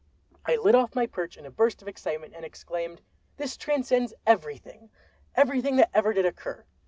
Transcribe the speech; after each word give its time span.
I 0.47 0.55
lit 0.55 0.73
off 0.73 0.95
my 0.95 1.05
perch 1.05 1.37
in 1.37 1.45
a 1.45 1.51
burst 1.51 1.83
of 1.83 1.87
excitement, 1.87 2.33
and 2.35 2.43
exclaimed: 2.43 3.03
"This 3.37 3.55
transcends 3.55 4.15
everything! 4.25 4.89
everything 5.35 5.75
that 5.75 5.95
ever 5.95 6.11
did 6.11 6.25
occur! 6.25 6.65